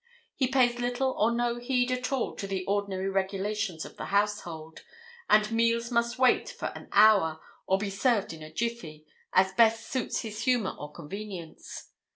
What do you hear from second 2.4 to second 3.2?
the ordinary